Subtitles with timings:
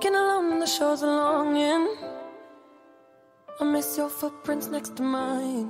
[0.00, 1.86] Walking along the shores of longing.
[3.60, 5.68] I miss your footprints next to mine.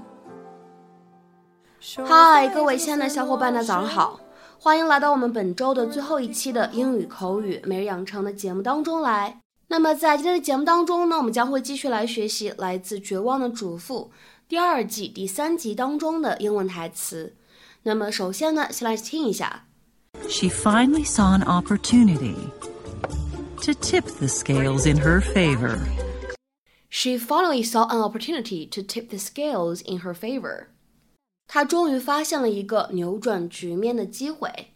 [2.06, 4.20] 嗨，各位亲爱的小伙伴，大家早上好，
[4.60, 9.40] 欢迎来到我们本周的最后一期的英语口语每日养成的节目当中来。
[9.66, 14.12] 那么在今天的节目当中呢，我们将会继续来学习来自《绝望的主妇》
[14.46, 17.34] 第二季第三集当中的英文台词。
[17.82, 19.64] 那么首先呢，先来听一下。
[20.28, 22.36] She finally saw an opportunity
[23.61, 25.87] to tip the scales in her favor.
[26.89, 30.67] She finally saw an opportunity to tip the scales in her favor.
[31.47, 34.73] 她终于发现了一个扭转局面的机会。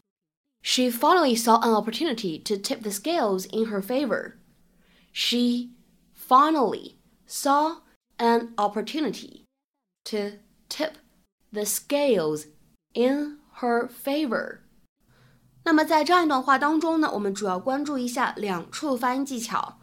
[0.62, 4.34] She finally saw an opportunity to tip the scales in her favor.
[5.14, 5.72] She
[6.14, 7.78] finally saw
[8.18, 9.46] an opportunity
[10.06, 10.98] to tip
[11.52, 12.46] the scales
[12.94, 14.60] in her favor.
[15.65, 19.81] 那么在这样一段话当中呢，我们主要关注一下两处发音技巧。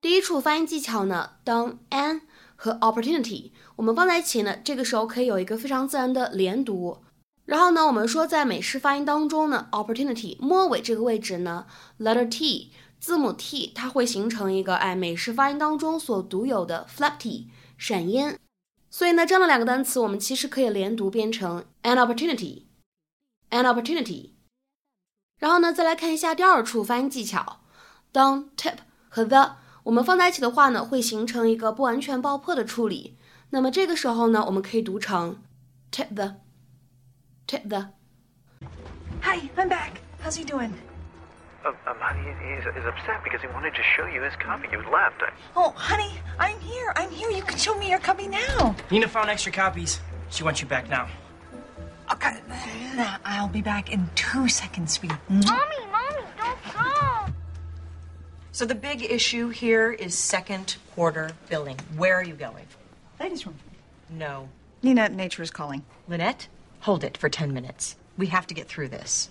[0.00, 2.20] 第一处发音技巧呢，当 an
[2.54, 6.98] 和 opportunity 我们放在一起呢，这个时候可以有一个非常自然的连读。
[7.44, 11.66] 然后呢，我们说在美式发音当中呢，opportunity 末尾这个位置呢
[11.98, 18.38] ，letter t 字母 t 它会形成一个哎美式发音当中所独有的 flap t 闪音。
[18.88, 24.35] 所以呢，这样的两个单词我们其实可以连读变成 an opportunity，an opportunity。
[25.37, 27.61] 然后呢，再来看一下第二处发音技巧，
[28.11, 28.77] 当 tip
[29.09, 33.17] 和 the 我们放在一起的话呢，会形成一个不完全爆破的处理。
[33.49, 35.41] 那么这个时候呢，我们可以读成
[35.91, 39.99] tip the，tip the。Hi, I'm back.
[40.23, 40.73] How's he doing?
[41.63, 44.67] Um, um, honey, he's, he's upset because he wanted to show you his copy.
[44.71, 45.21] You left.
[45.21, 45.31] I...
[45.55, 46.91] Oh, honey, I'm here.
[46.95, 47.29] I'm here.
[47.29, 48.75] You can show me your copy now.
[48.89, 49.99] Nina found extra copies.
[50.29, 51.07] She wants you back now.
[52.16, 52.38] Okay.
[53.24, 55.14] I'll be back in two seconds, sweetie.
[55.30, 55.44] Mm.
[55.44, 57.32] Mommy, mommy, don't go.
[58.52, 61.78] So the big issue here is second quarter billing.
[61.96, 62.64] Where are you going?
[63.20, 63.56] Ladies' room.
[64.08, 64.48] No.
[64.82, 65.84] Nina, nature is calling.
[66.08, 66.48] Lynette,
[66.80, 67.96] hold it for 10 minutes.
[68.16, 69.28] We have to get through this.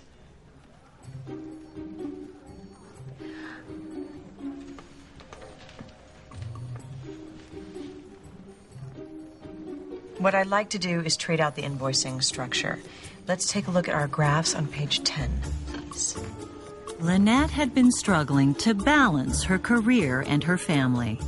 [10.26, 12.80] What I'd like to do is trade out the invoicing structure.
[13.28, 15.30] Let's take a look at our graphs on page 10,
[15.68, 16.18] please.
[16.98, 21.20] Lynette had been struggling to balance her career and her family.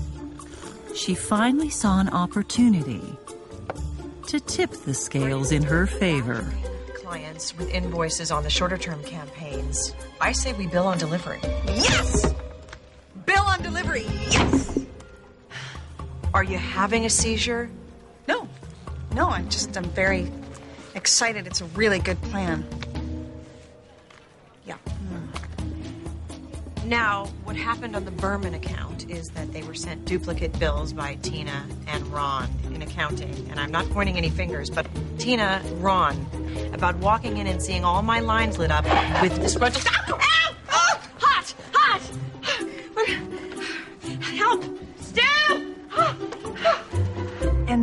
[0.96, 3.16] She finally saw an opportunity
[4.26, 6.52] to tip the scales in her favor.
[6.94, 9.94] Clients with invoices on the shorter term campaigns.
[10.20, 11.38] I say we bill on delivery.
[11.66, 12.34] Yes!
[13.26, 14.06] Bill on delivery.
[14.28, 14.76] Yes!
[16.34, 17.70] Are you having a seizure?
[19.14, 19.28] No.
[19.28, 20.30] I'm just, I'm very
[20.94, 21.46] excited.
[21.46, 22.66] It's a really good plan.
[24.66, 24.76] Yeah.
[24.86, 26.84] Mm.
[26.84, 31.16] Now, what happened on the Berman account is that they were sent duplicate bills by
[31.22, 33.48] Tina and Ron in accounting.
[33.50, 34.86] And I'm not pointing any fingers, but
[35.18, 36.26] Tina, Ron,
[36.72, 38.84] about walking in and seeing all my lines lit up
[39.22, 39.84] with disgruntled.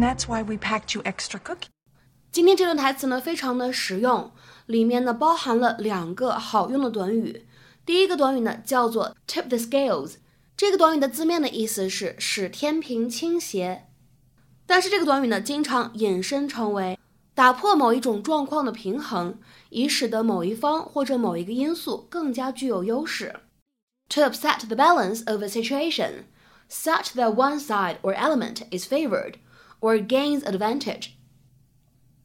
[0.04, 1.68] that's why we packed you extra cookies.
[2.32, 4.32] 今天这段台词呢，非常的实用，
[4.66, 7.46] 里面呢包含了两个好用的短语。
[7.84, 10.16] 第一个短语呢叫做 tip the scales，
[10.56, 13.86] 这个短语的字面的意思是使天平倾斜，
[14.66, 16.98] 但是这个短语呢经常引申成为
[17.34, 19.38] 打破某一种状况的平衡，
[19.70, 23.34] 以使得某一方或者某一个因素更加具有优势。
[24.10, 26.24] To upset the balance of a situation,
[26.68, 29.34] such that one side or element is favored
[29.80, 31.10] or gains advantage.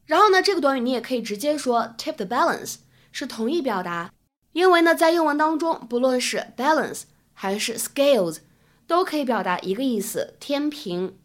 [0.04, 2.76] 然后呢，这个短语你也可以直接说 tip the balance，
[3.10, 4.12] 是同义表达。
[4.52, 7.02] 因为呢，在英文当中，不论是 balance
[7.32, 8.38] 还是 scales，
[8.86, 11.18] 都可以表达一个意思，天平。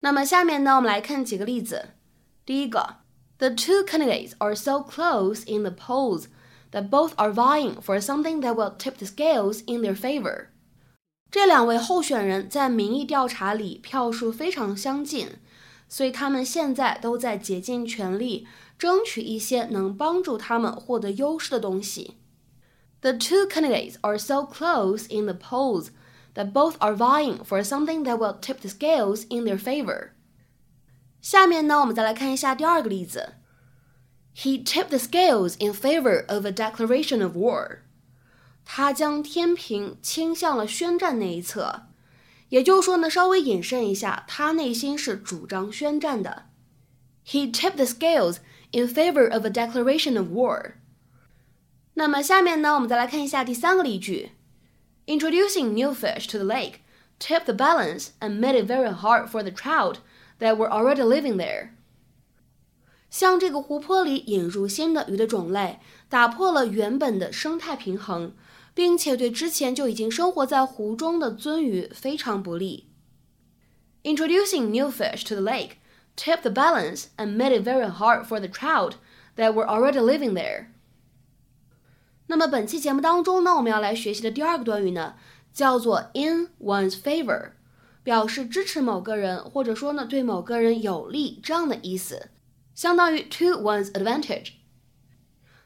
[0.00, 1.90] 那么下面呢，我们来看几个例子。
[2.46, 2.96] 第一个，
[3.38, 6.24] The two candidates are so close in the polls
[6.72, 10.46] that both are vying for something that will tip the scales in their favor。
[11.30, 15.28] 这两位候选人在民意调查里票数非常相近，
[15.88, 18.46] 所以他们现在都在竭尽全力
[18.76, 22.16] 争取一些能帮助他们获得优势的东西。
[23.00, 25.90] The two candidates are so close in the polls
[26.34, 30.10] that both are vying for something that will tip the scales in their favor.
[31.22, 33.34] 下面呢，我们再来看一下第二个例子。
[34.34, 37.78] He tipped the scales in favor of a declaration of war.
[38.64, 41.86] 他将天平倾向了宣战那一侧。
[42.48, 46.46] 也就是说呢，稍微引申一下，他内心是主张宣战的。
[47.24, 48.38] He tipped the scales
[48.72, 50.72] in favor of a declaration of war.
[51.94, 54.32] 那么下面呢，我们再来看一下第三个例句
[55.06, 56.80] Introducing new fish to the lake
[57.18, 59.96] tipped the balance and made it very hard for the trout
[60.38, 61.70] that were already living there.
[63.10, 68.34] 向这个湖泊里引入新的鱼的种类，打破了原本的生态平衡，
[68.74, 72.90] 并且对之前就已经生活在湖中的鳟鱼非常不利。
[74.02, 75.72] Introducing new fish to the lake
[76.16, 78.94] tipped the balance and made it very hard for the trout
[79.36, 80.66] that were already living there.
[82.26, 85.16] 那么本期节目当中呢，我们要来学习的第二个短语呢，
[85.52, 87.50] 叫做 in one's favor，
[88.02, 92.30] 表示支持某个人，或者说呢对某个人有利这样的意思，
[92.74, 94.52] 相当于 to one's advantage。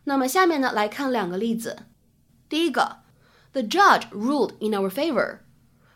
[0.04, 1.76] 那么下面呢来看两个例子。
[2.48, 2.98] 第一个，
[3.52, 5.40] The judge ruled in our favor，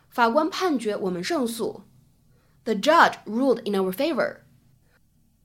[0.09, 1.83] 法官判决我们胜诉。
[2.63, 4.37] The judge ruled in our favor。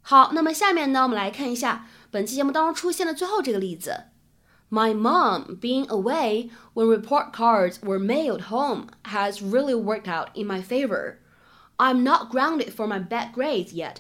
[0.01, 4.05] 好，那么下面呢我们来看一下本期节目当中出现的最后这个例子。
[4.71, 10.63] My mom being away when report cards were mailed home has really worked out in my
[10.63, 11.19] favor.
[11.77, 13.99] I'm not grounded for my bad grades yet.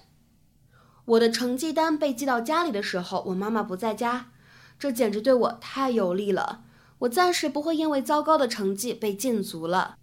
[1.05, 4.31] 我的成绩单被寄到家里的时候，我妈妈不在家，
[4.79, 6.65] 这简直对我太有利了。
[7.01, 9.97] 我暂时不会因为糟糕的成绩被禁足了。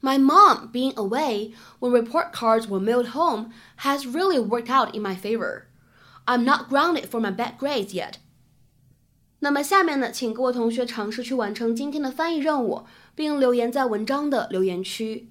[0.00, 5.02] My mom being away when report cards were mailed home has really worked out in
[5.02, 5.62] my favor.
[6.26, 8.14] I'm not grounded for my bad grades yet.
[9.40, 12.84] 那么下面呢，请各位同学尝试去完成今天的翻译任务，
[13.14, 15.30] 并留言在文章的留言区。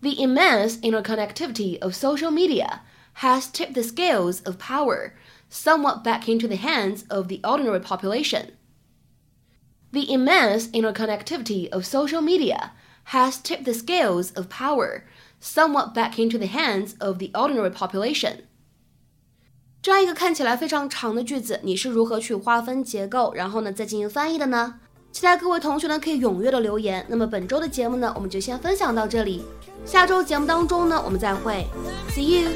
[0.00, 2.80] The immense interconnectivity of social media
[3.16, 5.12] has tipped the scales of power
[5.50, 8.52] somewhat back into the hands of the ordinary population.
[9.95, 12.71] The immense interconnectivity of social media
[13.13, 15.03] has tipped the scales of power
[15.39, 18.39] somewhat back into the hands of the ordinary population.
[19.81, 24.81] 这样一个看起来非常长的句子，你是如何去划分结构，然后呢再进行翻译的呢？
[25.13, 27.05] 期待各位同学呢可以踊跃的留言。
[27.07, 29.45] 那么本周的节目呢，我们就先分享到这里。
[29.85, 31.65] 下周节目当中呢，我们再会
[32.09, 32.49] ，See you。